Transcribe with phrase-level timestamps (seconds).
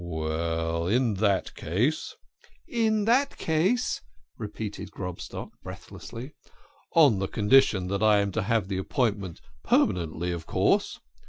[0.03, 2.15] "Well, in that case
[2.87, 4.01] ""In that case,"
[4.35, 6.33] repeated Grobstock breathlessly."
[6.95, 10.99] On condition that I am to have the appointment per manently, of course."